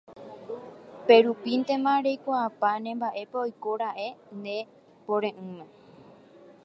[1.07, 4.07] pérupintema reikuaapáne mba'épa oikóra'e
[4.43, 4.55] ne
[5.05, 5.65] pore'ỹme